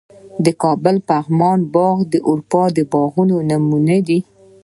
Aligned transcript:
د 0.45 0.47
کابل 0.61 0.95
پغمان 1.09 1.59
باغونه 1.73 2.05
د 2.13 2.15
اروپا 2.29 2.63
د 2.75 2.79
باغونو 2.91 3.35
نمونې 3.49 3.99
دي 4.07 4.19